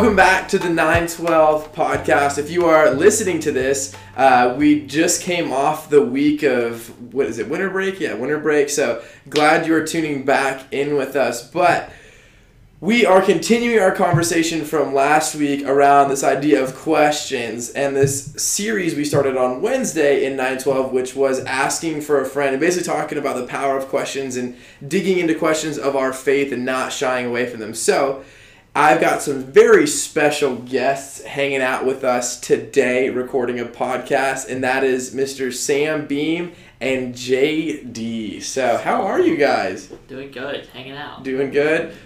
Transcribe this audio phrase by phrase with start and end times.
[0.00, 2.38] welcome back to the 912 podcast.
[2.38, 7.26] If you are listening to this, uh, we just came off the week of, what
[7.26, 8.00] is it, winter break?
[8.00, 8.70] Yeah, winter break.
[8.70, 11.46] So glad you're tuning back in with us.
[11.46, 11.92] But
[12.80, 18.32] we are continuing our conversation from last week around this idea of questions and this
[18.42, 22.86] series we started on Wednesday in 912, which was asking for a friend and basically
[22.86, 24.56] talking about the power of questions and
[24.88, 27.74] digging into questions of our faith and not shying away from them.
[27.74, 28.24] So,
[28.74, 34.62] I've got some very special guests hanging out with us today, recording a podcast, and
[34.62, 35.52] that is Mr.
[35.52, 38.40] Sam Beam and JD.
[38.42, 39.88] So, how are you guys?
[40.06, 41.24] Doing good, hanging out.
[41.24, 41.96] Doing good?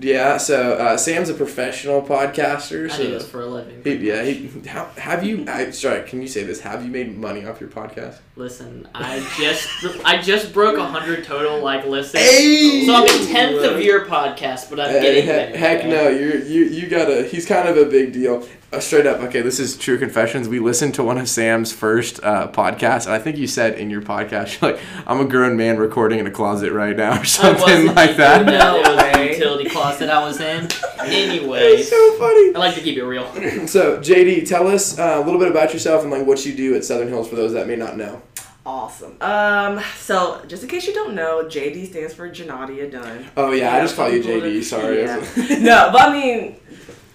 [0.00, 2.88] Yeah, so uh, Sam's a professional podcaster.
[2.88, 3.82] I So do this for a living.
[3.82, 5.44] he, yeah, he, how, have you?
[5.48, 6.60] I, sorry, can you say this?
[6.60, 8.18] Have you made money off your podcast?
[8.36, 9.68] Listen, I just
[10.04, 12.22] I just broke hundred total like listens.
[12.22, 12.84] Hey!
[12.86, 15.56] So I'm a tenth of your podcast, but I'm Hey, getting he- there.
[15.56, 15.90] heck okay?
[15.90, 17.24] no, you you you gotta.
[17.24, 18.46] He's kind of a big deal.
[18.70, 19.40] Uh, straight up, okay.
[19.40, 20.46] This is true confessions.
[20.46, 23.88] We listened to one of Sam's first uh, podcasts, and I think you said in
[23.88, 27.20] your podcast, you're like, "I'm a grown man recording in a closet right now," or
[27.20, 28.44] I something wasn't like that.
[28.46, 29.38] No, it way.
[29.48, 30.68] Utility closet I was in.
[31.00, 32.54] It's so funny.
[32.54, 33.24] I like to keep it real.
[33.68, 36.74] So, JD, tell us uh, a little bit about yourself and like what you do
[36.74, 38.20] at Southern Hills for those that may not know.
[38.66, 39.16] Awesome.
[39.20, 43.26] Um, so just in case you don't know, JD stands for Janadia Dunn.
[43.36, 44.58] Oh yeah, I just call you JD.
[44.58, 45.02] that- Sorry.
[45.02, 45.58] Yeah.
[45.60, 46.56] no, but I mean,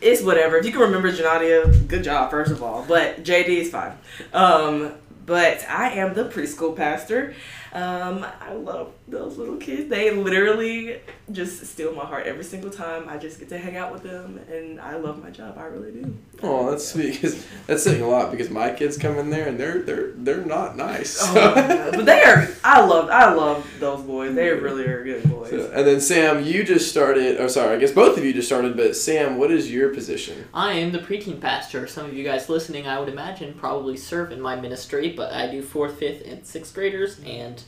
[0.02, 0.58] it's whatever.
[0.58, 2.86] If you can remember Janadia, good job, first of all.
[2.88, 3.94] But JD is fine.
[4.34, 4.94] Um,
[5.25, 7.33] but I am the preschool pastor.
[7.73, 9.89] Um, I love those little kids.
[9.89, 10.99] They literally
[11.31, 13.09] just steal my heart every single time.
[13.09, 15.57] I just get to hang out with them, and I love my job.
[15.57, 16.15] I really do.
[16.43, 17.19] Oh, that's sweet.
[17.21, 20.45] Cause that's saying a lot because my kids come in there and they're they're they're
[20.45, 21.17] not nice.
[21.21, 22.47] Oh but they are.
[22.63, 23.09] I love.
[23.09, 24.36] I love those boys.
[24.36, 25.49] They really are good boys.
[25.49, 27.37] So- and then Sam, you just started.
[27.42, 27.75] Oh, sorry.
[27.75, 28.77] I guess both of you just started.
[28.77, 30.48] But Sam, what is your position?
[30.53, 31.87] I am the preteen pastor.
[31.87, 35.47] Some of you guys listening, I would imagine, probably serve in my ministry, but I
[35.51, 37.61] do fourth, fifth, and sixth graders, and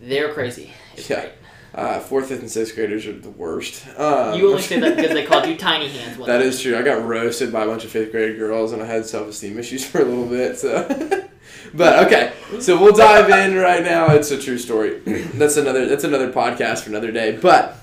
[0.00, 0.72] they're crazy.
[0.96, 1.20] It's Yeah.
[1.20, 1.32] great.
[1.74, 3.84] Uh, fourth, fifth, and sixth graders are the worst.
[3.98, 6.16] Um, You only say that because they called you tiny hands.
[6.18, 6.40] That time.
[6.42, 6.76] is true.
[6.78, 9.58] I got roasted by a bunch of fifth grade girls, and I had self esteem
[9.58, 10.58] issues for a little bit.
[10.58, 10.86] So,
[11.74, 14.12] but okay, so we'll dive in right now.
[14.14, 14.98] It's a true story.
[15.34, 15.86] that's another.
[15.86, 17.36] That's another podcast for another day.
[17.40, 17.76] But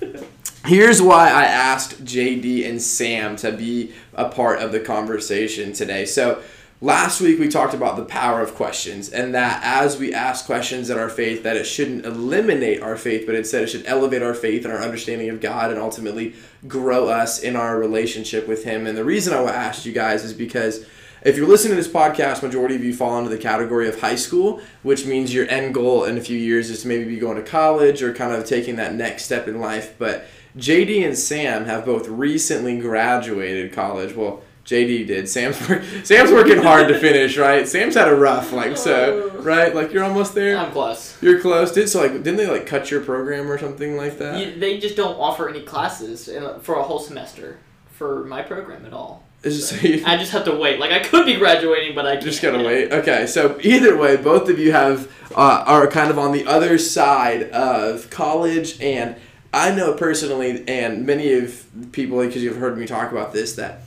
[0.66, 6.06] here's why I asked JD and Sam to be a part of the conversation today.
[6.06, 6.42] So.
[6.82, 10.90] Last week we talked about the power of questions and that as we ask questions
[10.90, 14.34] in our faith that it shouldn't eliminate our faith but instead it should elevate our
[14.34, 16.36] faith and our understanding of God and ultimately
[16.68, 18.88] grow us in our relationship with him.
[18.88, 20.86] And the reason I asked you guys is because
[21.24, 24.16] if you're listening to this podcast, majority of you fall into the category of high
[24.16, 27.38] school, which means your end goal in a few years is to maybe be going
[27.38, 29.96] to college or kind of taking that next step in life.
[29.98, 30.26] But
[30.58, 34.14] JD and Sam have both recently graduated college.
[34.14, 35.30] Well, JD did.
[35.30, 37.68] Sam's work, Sam's working hard to finish, right?
[37.68, 39.74] Sam's had a rough, like so, right?
[39.76, 40.58] Like you're almost there.
[40.58, 41.16] I'm close.
[41.22, 41.72] You're close.
[41.72, 44.40] Did so like didn't they like cut your program or something like that?
[44.40, 47.58] You, they just don't offer any classes in- for a whole semester
[47.92, 49.24] for my program at all.
[49.44, 50.80] It's so you- I just have to wait.
[50.80, 52.24] Like I could be graduating, but I can't.
[52.26, 52.92] Just gotta wait.
[52.92, 56.80] Okay, so either way, both of you have uh, are kind of on the other
[56.80, 59.16] side of college, and
[59.54, 63.82] I know personally, and many of people because you've heard me talk about this that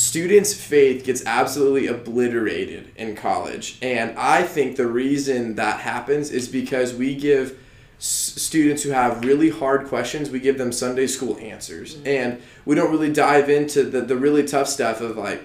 [0.00, 6.48] students' faith gets absolutely obliterated in college, and I think the reason that happens is
[6.48, 7.58] because we give
[7.98, 11.96] s- students who have really hard questions we give them sunday school answers.
[11.96, 12.06] Mm-hmm.
[12.06, 15.42] And we don't really dive into the, the really tough stuff of like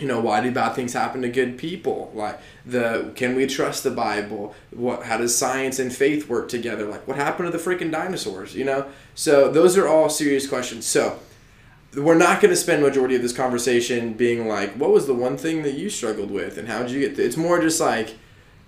[0.00, 2.10] you know why do bad things happen to good people?
[2.14, 4.54] Like the can we trust the bible?
[4.70, 6.86] What how does science and faith work together?
[6.86, 8.86] Like what happened to the freaking dinosaurs you know?
[9.14, 10.86] So those are all serious questions.
[10.86, 11.18] So
[11.96, 15.36] we're not going to spend majority of this conversation being like what was the one
[15.36, 17.26] thing that you struggled with and how did you get th-?
[17.26, 18.16] it's more just like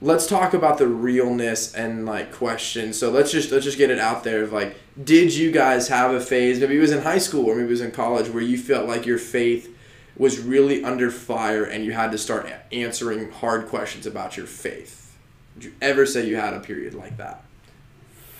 [0.00, 3.98] let's talk about the realness and like questions so let's just let's just get it
[3.98, 7.18] out there of like did you guys have a phase maybe it was in high
[7.18, 9.74] school or maybe it was in college where you felt like your faith
[10.16, 15.16] was really under fire and you had to start answering hard questions about your faith
[15.54, 17.42] did you ever say you had a period like that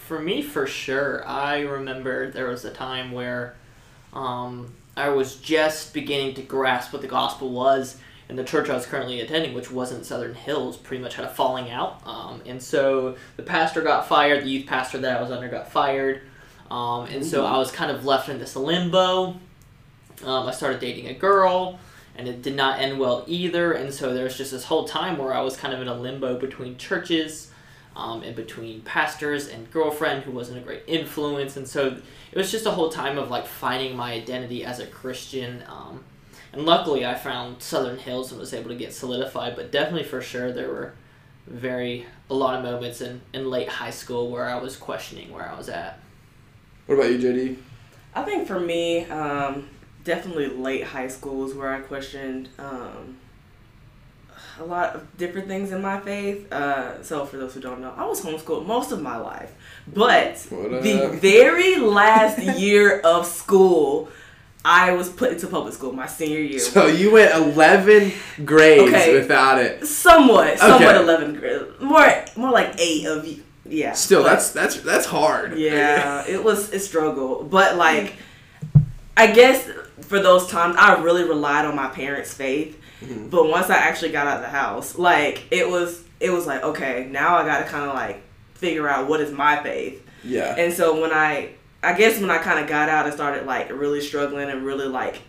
[0.06, 1.26] For me, for sure.
[1.26, 3.56] I remember there was a time where
[4.12, 7.98] um, I was just beginning to grasp what the gospel was,
[8.28, 11.28] and the church I was currently attending, which wasn't Southern Hills, pretty much had a
[11.28, 12.00] falling out.
[12.06, 15.70] Um, and so the pastor got fired, the youth pastor that I was under got
[15.70, 16.22] fired,
[16.70, 19.36] um, and so I was kind of left in this limbo.
[20.24, 21.78] Um, I started dating a girl,
[22.16, 23.72] and it did not end well either.
[23.72, 25.94] And so there was just this whole time where I was kind of in a
[25.94, 27.50] limbo between churches
[27.96, 31.56] um, and between pastors and girlfriend who wasn't a great influence.
[31.56, 31.96] And so
[32.30, 35.64] it was just a whole time of like finding my identity as a Christian.
[35.66, 36.04] Um,
[36.52, 39.56] and luckily I found Southern Hills and was able to get solidified.
[39.56, 40.92] But definitely for sure there were
[41.46, 45.48] very a lot of moments in, in late high school where I was questioning where
[45.48, 46.00] I was at.
[46.86, 47.56] What about you, JD?
[48.14, 49.68] I think for me, um,
[50.04, 53.16] definitely late high school is where I questioned um,
[54.58, 56.50] a lot of different things in my faith.
[56.52, 59.52] Uh, so for those who don't know, I was homeschooled most of my life,
[59.86, 64.08] but the very last year of school,
[64.64, 66.58] I was put into public school my senior year.
[66.58, 68.12] So you went 11
[68.44, 69.12] grades Okay.
[69.14, 69.86] without it.
[69.86, 70.98] somewhat, somewhat Okay.
[71.04, 73.42] eleventh grade, more more like eight of you.
[73.68, 75.58] Yeah, Still, but- that's that's that's hard.
[75.58, 78.14] yeah, it was a struggle, but like,
[79.16, 79.68] I guess
[80.02, 82.80] for those times, I really relied on my parents' faith.
[83.04, 83.30] Mhm.
[83.30, 86.62] But once I actually got out of the house, like it was, it was like
[86.62, 88.22] okay, now I got to kind of like
[88.54, 90.02] figure out what is my faith.
[90.24, 90.54] yeah.
[90.56, 91.50] And so when I,
[91.82, 94.86] I guess when I kind of got out and started like really struggling and really
[94.88, 95.20] like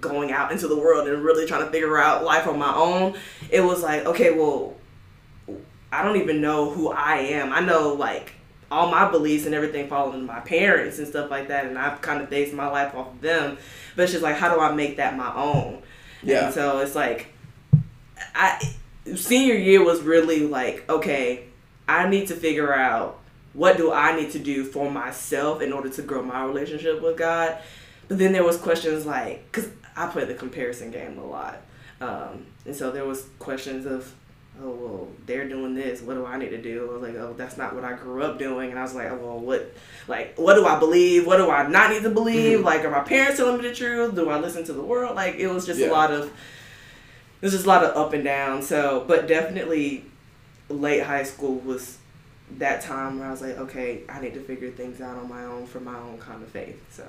[0.00, 3.14] going out into the world and really trying to figure out life on my own,
[3.50, 4.74] it was like, okay, well,
[5.92, 7.52] I don't even know who I am.
[7.52, 8.32] I know like
[8.70, 12.00] all my beliefs and everything fall into my parents and stuff like that, and I've
[12.00, 13.58] kind of based my life off of them.
[13.94, 15.82] But it's just like, how do I make that my own?
[16.22, 16.46] Yeah.
[16.46, 17.28] And so it's like,
[18.34, 18.74] I
[19.14, 21.44] senior year was really like, okay,
[21.88, 23.18] I need to figure out
[23.52, 27.16] what do I need to do for myself in order to grow my relationship with
[27.16, 27.58] God.
[28.08, 31.60] But then there was questions like, cause I play the comparison game a lot,
[32.00, 34.14] um, and so there was questions of,
[34.60, 36.02] oh well, they're doing this.
[36.02, 36.88] What do I need to do?
[36.90, 39.10] I was like, oh, that's not what I grew up doing, and I was like,
[39.10, 39.72] oh, well, what,
[40.08, 41.26] like, what do I believe?
[41.26, 42.60] What do I not need to believe?
[42.60, 42.64] Mhm.
[42.64, 44.14] Like, are my parents telling me the truth?
[44.14, 45.16] Do I listen to the world?
[45.16, 45.90] Like, it was just Yeah.
[45.90, 46.30] a lot of
[47.40, 48.62] there's just a lot of up and down.
[48.62, 50.04] So, but definitely
[50.68, 51.98] late high school was
[52.58, 55.44] that time where I was like, okay, I need to figure things out on my
[55.44, 56.78] own for my own kind of faith.
[56.90, 57.04] So,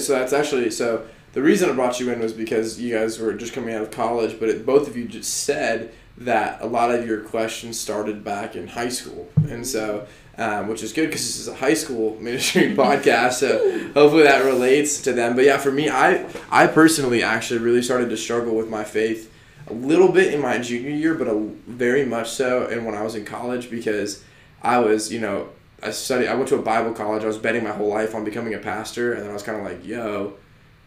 [0.00, 1.06] So that's actually so.
[1.34, 3.90] The reason I brought you in was because you guys were just coming out of
[3.92, 8.24] college, but it, both of you just said that a lot of your questions started
[8.24, 10.06] back in high school, and so
[10.38, 13.34] um, which is good because this is a high school ministry podcast.
[13.34, 13.58] So
[13.92, 15.34] hopefully that relates to them.
[15.34, 19.32] But yeah, for me, I I personally actually really started to struggle with my faith
[19.66, 21.34] a little bit in my junior year, but a,
[21.66, 24.22] very much so in when I was in college because
[24.62, 25.48] I was you know
[25.82, 26.28] I studied.
[26.28, 27.22] I went to a Bible college.
[27.22, 29.58] I was betting my whole life on becoming a pastor, and then I was kind
[29.58, 30.34] of like, "Yo,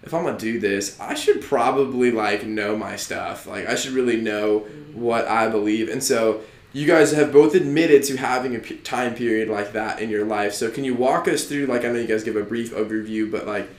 [0.03, 3.45] if I'm gonna do this, I should probably like know my stuff.
[3.45, 5.01] Like, I should really know mm-hmm.
[5.01, 6.41] what I believe." And so,
[6.73, 10.25] you guys have both admitted to having a p- time period like that in your
[10.25, 10.53] life.
[10.53, 11.67] So, can you walk us through?
[11.67, 13.69] Like, I know you guys give a brief overview, but like,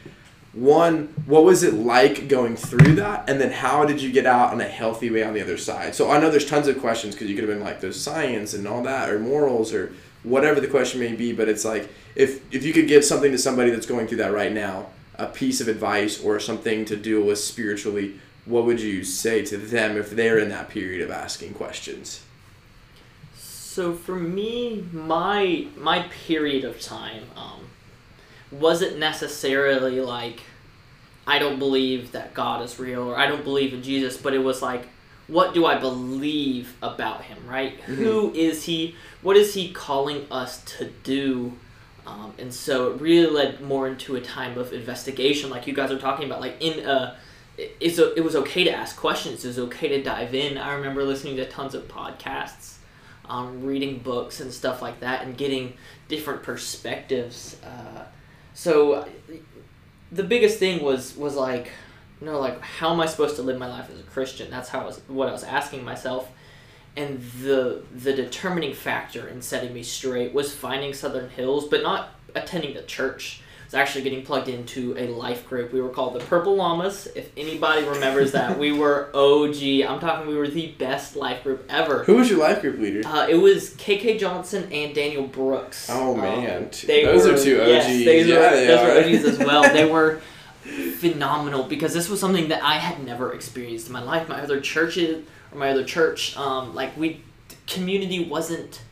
[0.53, 4.53] one, what was it like going through that, and then how did you get out
[4.53, 5.95] in a healthy way on the other side?
[5.95, 8.55] So, I know there's tons of questions because you could have been like, "There's science
[8.55, 9.93] and all that, or morals, or
[10.23, 13.39] whatever the question may be." But it's like, if if you could give something to
[13.39, 14.87] somebody that's going through that right now,
[15.17, 19.57] a piece of advice or something to deal with spiritually, what would you say to
[19.57, 22.23] them if they're in that period of asking questions?
[23.37, 27.71] So for me, my my period of time um,
[28.51, 30.41] wasn't necessarily like
[31.27, 34.41] I don't believe that God is real or I don't believe in Jesus, but it
[34.41, 34.89] was like
[35.29, 37.73] what do I believe about him, right?
[37.81, 38.97] Who is he?
[39.23, 41.53] What is he calling us to do?
[42.07, 45.91] Um, and so it really led more into a time of investigation, like you guys
[45.93, 46.41] are talking about.
[46.41, 47.17] Like in a,
[47.57, 49.45] it- it's a, it was okay to ask questions.
[49.45, 50.59] It was okay to dive in.
[50.59, 52.77] I remember listening to tons of podcasts,
[53.29, 55.75] um, reading books and stuff like that, and getting
[56.09, 57.57] different perspectives.
[57.65, 58.05] Uh,
[58.55, 59.07] so
[60.11, 61.71] the biggest thing was was like,
[62.21, 64.51] you know, like how am I supposed to live my life as a Christian?
[64.51, 66.31] That's how I was what I was asking myself.
[66.97, 72.11] And the the determining factor in setting me straight was finding Southern Hills, but not
[72.35, 73.41] attending the church.
[73.61, 75.73] It was actually getting plugged into a life group.
[75.73, 77.09] We were called the Purple Llamas.
[77.15, 79.57] If anybody remembers that, we were OG.
[79.89, 82.05] I'm talking we were the best life group ever.
[82.05, 83.01] Who was your life group leader?
[83.09, 85.89] Uh, it was KK Johnson and Daniel Brooks.
[85.91, 87.69] Oh Um, man, they those were, are two OGs.
[87.89, 88.87] Yes, yeah, were, those are.
[88.87, 89.63] were OGs as well.
[89.63, 90.21] They were
[90.99, 94.29] phenomenal because this was something that I had never experienced in my life.
[94.29, 97.23] My other churches or my other church, um, like we,
[97.67, 98.83] community wasn't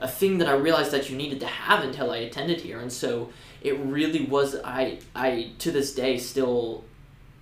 [0.00, 2.92] a thing that I realized that you needed to have until I attended here, and
[2.92, 3.30] so
[3.62, 4.56] it really was.
[4.64, 6.84] I I to this day still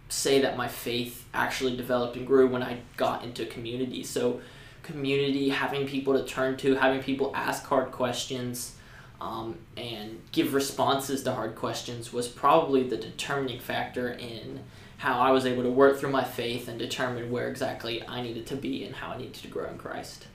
[0.08, 4.04] say that my faith actually developed and grew when I got into community.
[4.04, 4.40] So
[4.82, 8.76] community, having people to turn to, having people ask hard questions,
[9.20, 14.60] um, and give responses to hard questions was probably the determining factor in
[15.02, 18.46] how I was able to work through my faith and determine where exactly I needed
[18.46, 20.28] to be and how I needed to grow in Christ.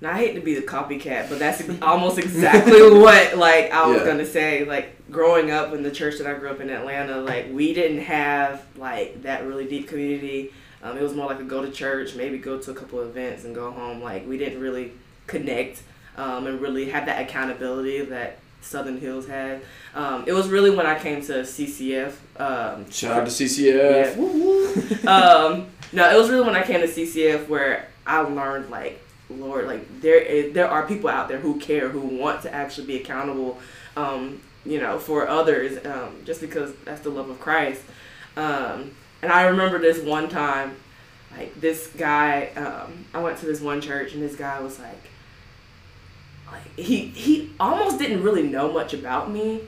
[0.00, 3.98] Now I hate to be the copycat, but that's almost exactly what like I was
[4.00, 4.06] Yeah.
[4.06, 4.64] gonna say.
[4.64, 8.00] Like growing up in the church that I grew up in Atlanta, like we didn't
[8.00, 10.50] have like that really deep community.
[10.82, 13.08] Um, it was more like a go to church, maybe go to a couple of
[13.10, 14.02] events and go home.
[14.02, 14.92] Like we didn't really
[15.26, 15.82] connect
[16.16, 19.62] um, and really have that accountability that Southern Hills had.
[19.94, 22.14] Um, it was really when I came to CCF.
[22.38, 23.30] Um, Shout out to.
[23.30, 24.16] CCF.
[24.16, 25.08] Woo.
[25.08, 29.66] um, no, it was really when I came to CCF where I learned like, Lord,
[29.66, 32.96] like there is, there are people out there who care, who want to actually be
[32.96, 33.58] accountable,
[33.96, 37.82] um, you know, for others, um, just because that's the love of Christ.
[38.36, 38.92] Um,
[39.22, 40.76] and I remember this one time,
[41.36, 45.10] like this guy, um, I went to this one church and this guy was like,
[46.50, 49.62] like he he almost didn't really know much about me,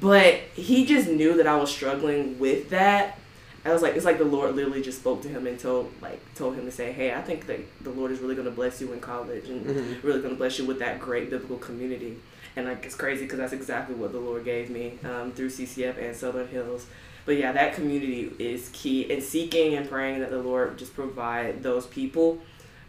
[0.00, 3.18] but he just knew that I was struggling with that.
[3.64, 6.20] I was like, it's like the Lord literally just spoke to him and told like
[6.34, 8.80] told him to say, hey, I think that the Lord is really going to bless
[8.80, 10.02] you in college and Mhm.
[10.04, 12.16] really going to bless you with that great biblical community.
[12.54, 15.98] And like it's crazy because that's exactly what the Lord gave me um, through CCF
[16.02, 16.86] and Southern Hills.
[17.26, 21.62] But yeah, that community is key in seeking and praying that the Lord just provide
[21.64, 22.38] those people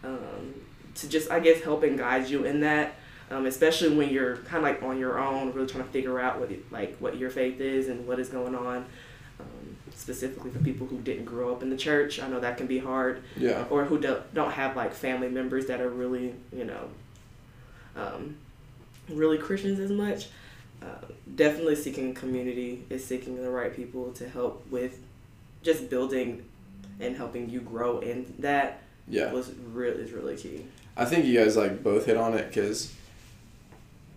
[0.04, 0.54] um,
[0.96, 2.94] to just I guess help and guide you in that.
[3.30, 6.40] Um, especially when you're kind of like on your own, really trying to figure out
[6.40, 8.86] what it, like what your faith is and what is going on.
[9.40, 12.68] Um, specifically for people who didn't grow up in the church, I know that can
[12.68, 13.66] be hard Yeah.
[13.70, 16.88] or who don't don't have like family members that are really you know
[17.96, 18.38] um,
[19.10, 20.28] really Christians as much.
[20.82, 20.86] Uh,
[21.36, 25.00] definitely seeking community is seeking the right people to help with
[25.64, 26.46] just building
[27.00, 29.32] and helping you grow in that Yeah.
[29.34, 30.66] was really is really key.
[30.96, 32.94] I think you guys like both hit on it because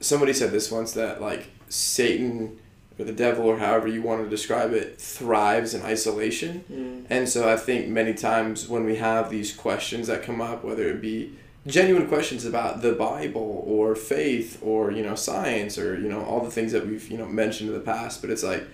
[0.00, 2.58] somebody said this once that like Satan
[2.98, 6.64] or the devil or however you want to describe it thrives in isolation.
[6.70, 7.06] Mm.
[7.08, 10.88] And so I think many times when we have these questions that come up, whether
[10.88, 11.32] it be
[11.66, 16.40] genuine questions about the Bible or faith or you know science or you know all
[16.44, 18.64] the things that we've you know mentioned in the past, but it's like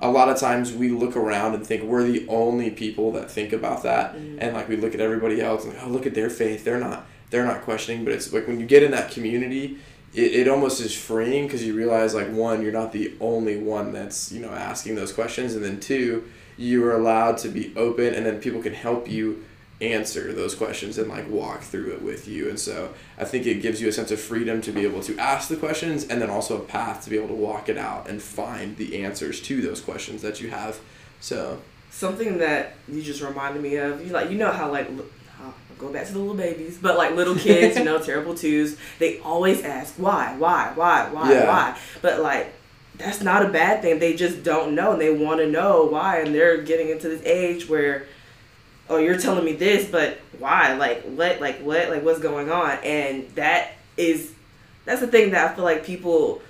[0.00, 3.52] a lot of times we look around and think we're the only people that think
[3.52, 4.38] about that Mhm.
[4.40, 6.80] and like we look at everybody else and like, oh look at their faith they're
[6.80, 9.78] not they're not questioning but it's like when you get in that community
[10.14, 13.92] it, it almost is freeing because you realize like one you're not the only one
[13.92, 16.24] that's you know asking those questions and then two
[16.56, 19.44] you are allowed to be open and then people can help you
[19.80, 23.60] answer those questions and like walk through it with you and so i think it
[23.60, 26.30] gives you a sense of freedom to be able to ask the questions and then
[26.30, 29.60] also a path to be able to walk it out and find the answers to
[29.60, 30.78] those questions that you have.
[31.20, 35.04] So Something that you just reminded me of, you like you know how like li-
[35.44, 38.76] I'll go back to the little babies, but like little kids, you know, terrible twos,
[38.98, 41.46] they always ask why, why, why, why, Yeah.
[41.48, 41.78] why.
[42.02, 42.52] But like
[42.96, 43.98] that's not a bad thing.
[43.98, 47.22] They just don't know and they want to know why and they're getting into this
[47.24, 48.06] age where
[48.88, 50.74] oh, you're telling me this, but why?
[50.74, 52.78] Like what like what like what's going on?
[52.84, 54.32] And that is
[54.84, 56.42] that's the thing that I feel like people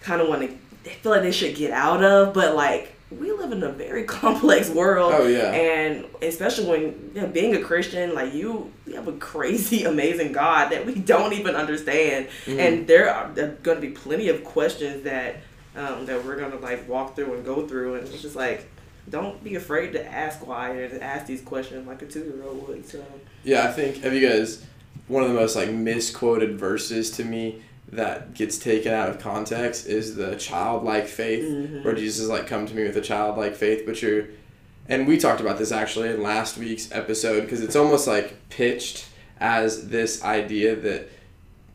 [0.00, 3.30] kind of want to they feel like they should get out of, but like we
[3.32, 6.80] live in a very complex world oh yeah and especially when
[7.14, 10.94] you know, being a Christian, like you, you have a crazy, amazing God that we
[10.94, 12.58] don't even understand, Mhm.
[12.58, 13.28] and there are
[13.62, 15.36] going to be plenty of questions that
[15.76, 18.66] um, that we're gonna like walk through and go through, and it's just like,
[19.10, 22.42] don't be afraid to ask why or to ask these questions like a two year
[22.44, 22.88] old would.
[22.88, 23.04] So
[23.44, 24.64] Yeah, I think have you guys
[25.06, 29.86] one of the most like misquoted verses to me that gets taken out of context
[29.86, 31.84] is the childlike faith Mhm.
[31.84, 34.24] where Jesus is like come to me with a childlike faith but you're
[34.88, 39.06] and we talked about this actually in last week's episode because it's almost like pitched
[39.40, 41.08] as this idea that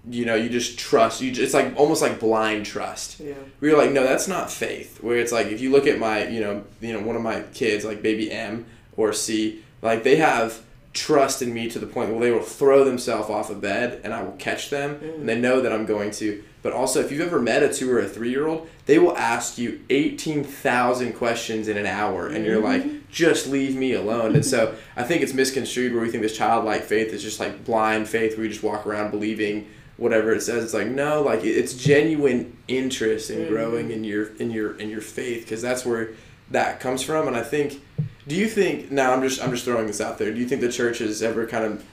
[0.10, 3.77] you know you just trust you it's like almost like blind trust yeah, we were
[3.77, 5.01] like, no, that's not faith.
[5.03, 7.41] Where it's like, if you look at my, you know, you know, one of my
[7.53, 8.65] kids, like baby M
[8.98, 10.60] or C, like they have
[10.93, 14.13] trust in me to the point where they will throw themselves off a bed and
[14.13, 15.41] I will catch them, and they mm.
[15.41, 16.43] know that I'm going to.
[16.62, 19.17] But also, if you've ever met a two or a three year old, they will
[19.17, 22.98] ask you eighteen thousand questions in an hour, and you're like, mm-hmm.
[23.10, 24.36] just leave me alone.
[24.36, 27.63] And so I think it's misconstrued where we think this childlike faith is just like
[27.63, 29.67] blind faith, where you just walk around believing
[29.98, 30.63] whatever it says.
[30.63, 33.53] It's like no like it's genuine interest in mm-hmm.
[33.53, 36.10] growing in your in your in your faith because that's where
[36.51, 37.27] that comes from.
[37.27, 37.81] And i think
[38.28, 40.62] do you think now i'm just i'm just throwing this out there do you think
[40.62, 41.84] the church has ever kind of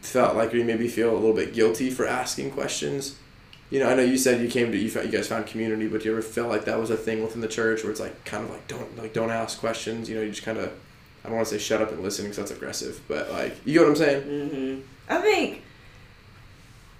[0.00, 3.16] felt like you maybe feel a little bit guilty for asking questions
[3.70, 5.88] you know i know you said you came to you, found, you guys found community
[5.88, 8.00] but do you ever felt like that was a thing within the church where it's
[8.00, 10.72] like kind of like don't like don't ask questions you know you just kind of
[11.24, 13.72] i don't want to say shut up and listen because that's aggressive but like you
[13.72, 15.62] get what i'm saying hmm I think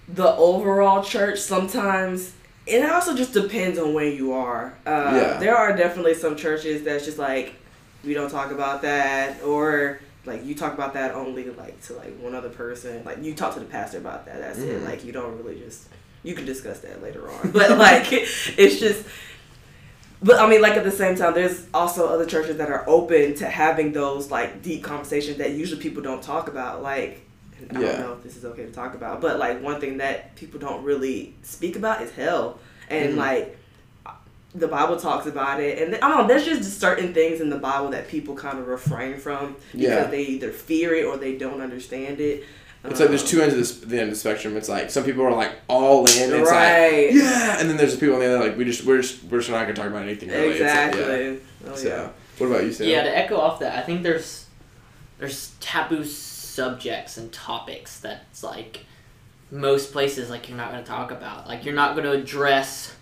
[0.07, 2.33] the overall church sometimes
[2.67, 4.73] and it also just depends on where you are.
[4.85, 5.37] Uh, Yeah.
[5.39, 7.53] There are definitely some churches that's just like
[8.03, 12.17] we don't talk about that, or like you talk about that only like to like
[12.19, 13.03] one other person.
[13.05, 14.39] Like you talk to the pastor about that.
[14.39, 14.81] That's it.
[14.81, 14.85] Mhm.
[14.85, 15.87] Like you don't really just
[16.23, 17.51] you can discuss that later on.
[17.53, 19.05] But like it's just
[20.21, 23.35] but I mean like at the same time there's also other churches that are open
[23.35, 26.81] to having those like deep conversations that usually people don't talk about.
[26.81, 27.21] Like
[27.73, 27.91] I Yeah.
[27.93, 30.59] don't know if this is okay to talk about, but like one thing that people
[30.59, 32.59] don't really speak about is hell.
[32.89, 33.17] And Mhm.
[33.17, 33.56] like
[34.55, 36.27] the Bible talks about it, and I don't know.
[36.27, 40.03] There's just certain things in the Bible that people kind of refrain from because Yeah.
[40.05, 42.43] they either fear it or they don't understand it.
[42.83, 44.55] It's like there's Um, two ends of this, the end of the spectrum.
[44.55, 47.09] It's like some people are like all in, and it's like right?
[47.13, 49.39] yeah, and then there's the people on the other like we just we're just we're
[49.39, 50.49] just not gonna talk about anything really.
[50.51, 51.25] It's like, exactly.
[51.33, 51.71] yeah.
[51.71, 52.09] Oh, So, yeah.
[52.37, 52.87] what about you, Sam?
[52.87, 54.45] Yeah, to echo off that, I think there's
[55.19, 58.85] there's taboo subjects and topics that's like
[59.51, 61.47] most places like you're not going to talk about.
[61.47, 62.93] Like you're not going to address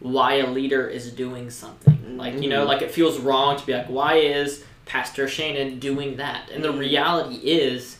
[0.00, 2.16] why a leader is doing something.
[2.16, 2.68] Like you know, Mhm.
[2.68, 6.50] like it feels wrong to be like, why is Pastor Shannon doing that?
[6.52, 6.78] And the Mhm.
[6.78, 7.96] reality is.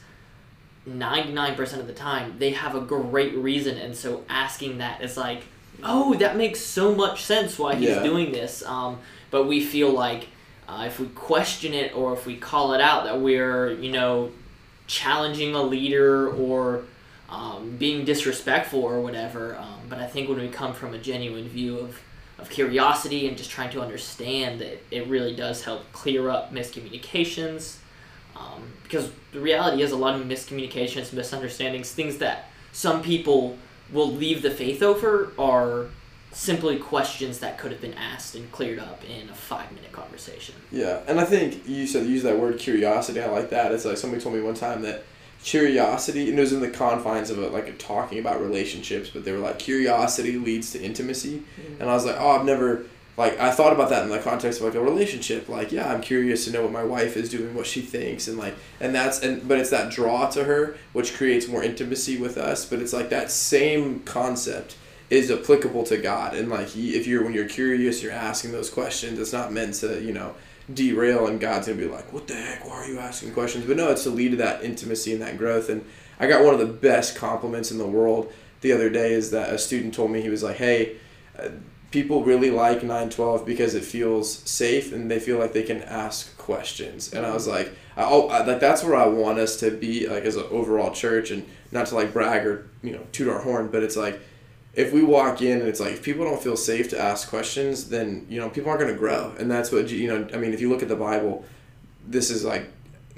[0.86, 5.42] 99% of the time they have a great reason and so asking that is like
[5.82, 8.02] oh that makes so much sense why he's Yeah.
[8.02, 8.98] doing this um,
[9.30, 10.26] but we feel like
[10.68, 14.30] uh, if we question it or if we call it out that we're you know
[14.86, 16.82] challenging a leader or
[17.30, 21.48] um, being disrespectful or whatever um, but i think when we come from a genuine
[21.48, 22.00] view of,
[22.38, 27.76] of curiosity and just trying to understand it, it really does help clear up miscommunications
[28.36, 33.56] um, because the reality is a lot of miscommunications misunderstandings things that some people
[33.92, 35.86] will leave the faith over are
[36.34, 40.54] simply questions that could have been asked and cleared up in a five minute conversation.
[40.72, 43.22] Yeah, and I think you said use that word curiosity.
[43.22, 43.72] I like that.
[43.72, 45.04] It's like somebody told me one time that
[45.44, 49.24] curiosity, and it was in the confines of a, like a talking about relationships, but
[49.24, 51.80] they were like curiosity leads to intimacy, mm-hmm.
[51.80, 52.86] and I was like, oh, I've never
[53.16, 55.48] like I thought about that in the context of like a relationship.
[55.48, 58.38] Like, yeah, I'm curious to know what my wife is doing, what she thinks, and
[58.38, 62.36] like, and that's and but it's that draw to her which creates more intimacy with
[62.38, 62.64] us.
[62.64, 64.76] But it's like that same concept
[65.10, 68.70] is applicable to God, and like he- if you're when you're curious, you're asking those
[68.70, 69.18] questions.
[69.18, 70.34] It's not meant to you know
[70.72, 72.66] derail, and God's gonna be like, what the heck?
[72.66, 73.66] Why are you asking questions?
[73.66, 75.68] But no, it's to lead to that intimacy and that growth.
[75.68, 75.84] And
[76.18, 79.50] I got one of the best compliments in the world the other day is that
[79.50, 80.96] a student told me he was like, hey.
[81.38, 81.48] Uh,
[81.90, 86.36] people really like 912 because it feels safe and they feel like they can ask
[86.36, 90.08] questions and i was like I, I, like that's where i want us to be
[90.08, 93.38] like as an overall church and not to like brag or you know toot our
[93.38, 94.20] horn but it's like
[94.76, 97.88] if we walk in and it's like if people don't feel safe to ask questions
[97.88, 99.34] then you know people aren't going to grow.
[99.38, 101.44] And that's what you know i mean if you look at the bible
[102.06, 102.68] this is like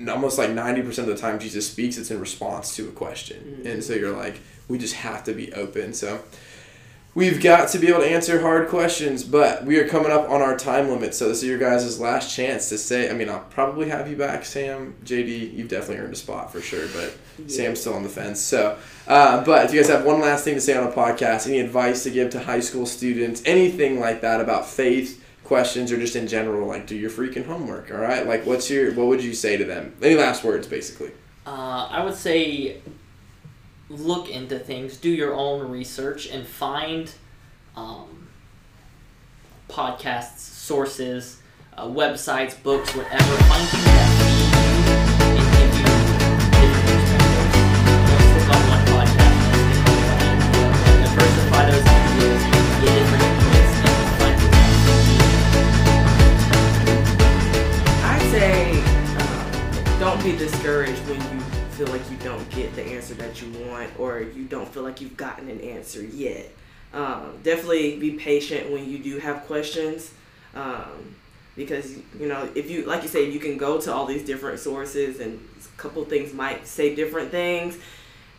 [0.09, 3.39] almost like 90% of the time jesus speaks it's in response to a question.
[3.39, 3.67] Mm-hmm.
[3.67, 5.93] And so you're like we just have to be open.
[5.95, 6.21] So
[7.17, 10.43] We've got to be able to answer hard questions, but we are coming up on
[10.43, 13.09] our time limit, so this is your guys' last chance to say.
[13.09, 14.95] I mean, I'll probably have you back, Sam.
[15.03, 17.17] JD, you've definitely earned a spot for sure, but
[17.51, 18.43] Sam's still on the fence.
[18.43, 18.77] So,
[19.09, 21.59] uh, but if you guys have one last thing to say on a podcast, any
[21.59, 26.17] advice to give to high school students, anything like that about faith, questions, or just
[26.17, 28.27] in general, like do your freaking homework, all right?
[28.27, 29.97] Like, what's your, what would you say to them?
[30.03, 31.13] Any last words, basically?
[31.47, 32.83] Uh, I would say
[33.89, 37.13] look into things, do your own research, and find
[37.77, 38.29] um,
[39.69, 41.41] podcasts, sources,
[41.77, 43.37] uh, websites, books, whatever.
[43.45, 44.47] Find that you
[58.09, 58.81] I'd say
[59.17, 61.36] um, don't be discouraged when you
[61.77, 65.01] feel like you don't get the answer that you want or you don't feel like
[65.01, 66.51] you've gotten an answer yet.
[66.95, 70.13] Um, definitely be patient when you do have questions.
[70.55, 71.15] Um,
[71.55, 74.59] because you know if you like you said you can go to all these different
[74.59, 77.79] sources and a couple things might say different things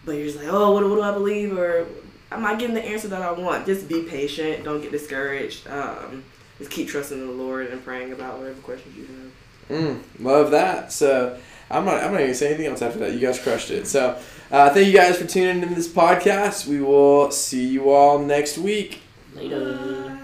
[0.06, 1.88] but you're just like oh what, what do i believe or
[2.32, 6.24] am i getting the answer that i want just be patient don't get discouraged um,
[6.60, 9.32] just keep trusting the lord and praying about whatever questions you have
[9.70, 10.92] Mm, love that.
[10.92, 11.38] So
[11.70, 12.04] I'm not.
[12.04, 13.14] I'm not even say anything else after that.
[13.14, 13.88] You guys crushed it.
[13.88, 14.18] So
[14.52, 16.68] uh, thank you guys for tuning into this podcast.
[16.68, 19.02] We will see you all next week.
[19.36, 20.18] Later.